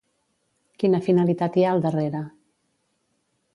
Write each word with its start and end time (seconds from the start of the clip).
Quina 0.83 1.01
finalitat 1.09 1.59
hi 1.61 1.65
ha 1.65 1.69
al 1.75 1.85
darrere? 1.85 2.25